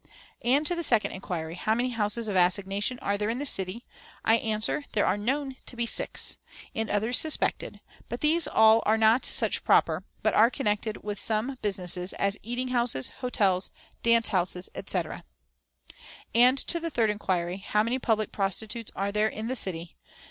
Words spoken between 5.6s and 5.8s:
to